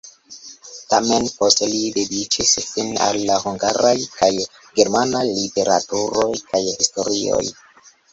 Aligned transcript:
Tamen 0.91 1.25
poste 1.41 1.67
li 1.73 1.81
dediĉis 1.97 2.53
sin 2.69 2.89
al 3.07 3.19
la 3.31 3.35
hungaraj 3.43 3.91
kaj 4.15 4.29
germanaj 4.79 5.23
literaturoj 5.41 6.27
kaj 6.49 6.63
historioj. 6.71 7.43